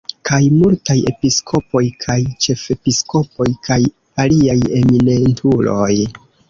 [0.27, 2.17] Kaj multaj episkopoj kaj
[2.47, 3.81] ĉefepiskopoj kaj
[4.27, 5.97] aliaj eminentuloj.